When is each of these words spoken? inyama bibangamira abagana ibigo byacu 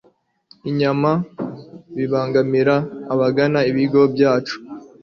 inyama 0.69 1.11
bibangamira 1.95 2.75
abagana 3.13 3.59
ibigo 3.69 4.01
byacu 4.13 4.55